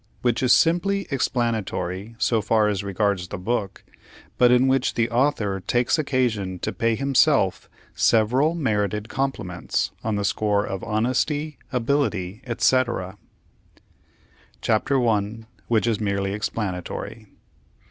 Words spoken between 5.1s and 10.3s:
author takes occasion to pay himself several merited compliments, on the